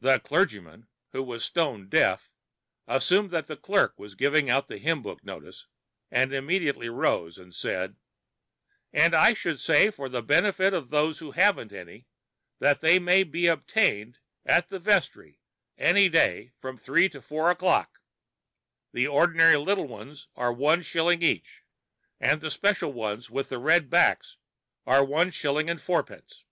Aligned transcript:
The 0.00 0.18
clergyman, 0.20 0.86
who 1.12 1.22
was 1.22 1.42
stone 1.46 1.88
deaf, 1.88 2.30
assumed 2.86 3.30
that 3.30 3.46
the 3.46 3.56
clerk 3.56 3.98
was 3.98 4.14
giving 4.14 4.50
out 4.50 4.68
the 4.68 4.76
hymn 4.76 5.00
book 5.00 5.24
notice, 5.24 5.66
and 6.10 6.34
immediately 6.34 6.90
rose 6.90 7.38
and 7.38 7.54
said: 7.54 7.96
"And 8.92 9.14
I 9.14 9.32
should 9.32 9.58
say, 9.58 9.88
for 9.88 10.10
the 10.10 10.20
benefit 10.22 10.74
of 10.74 10.90
those 10.90 11.20
who 11.20 11.30
haven't 11.30 11.72
any, 11.72 12.06
that 12.58 12.82
they 12.82 12.98
may 12.98 13.22
be 13.24 13.46
obtained 13.46 14.18
at 14.44 14.68
the 14.68 14.78
vestry 14.78 15.40
any 15.78 16.10
day 16.10 16.52
from 16.58 16.76
three 16.76 17.08
to 17.08 17.22
four 17.22 17.50
o'clock; 17.50 18.00
the 18.92 19.06
ordinary 19.06 19.56
little 19.56 19.88
ones 19.88 20.28
at 20.36 20.48
one 20.50 20.82
shilling 20.82 21.22
each, 21.22 21.62
and 22.20 22.42
special 22.52 22.90
[Pg 22.90 22.98
49]ones 23.24 23.30
with 23.30 23.52
red 23.52 23.88
backs 23.88 24.36
at 24.86 25.00
one 25.08 25.30
shilling 25.30 25.70
and 25.70 25.80
fourpence." 25.80 26.44